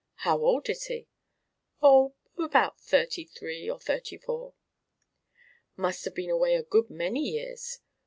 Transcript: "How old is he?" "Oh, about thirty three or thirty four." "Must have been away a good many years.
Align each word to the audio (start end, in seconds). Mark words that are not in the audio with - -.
"How 0.25 0.39
old 0.43 0.67
is 0.67 0.85
he?" 0.85 1.07
"Oh, 1.79 2.15
about 2.35 2.79
thirty 2.81 3.23
three 3.23 3.69
or 3.69 3.77
thirty 3.77 4.17
four." 4.17 4.55
"Must 5.75 6.05
have 6.05 6.15
been 6.15 6.31
away 6.31 6.55
a 6.55 6.63
good 6.63 6.89
many 6.89 7.19
years. 7.21 7.77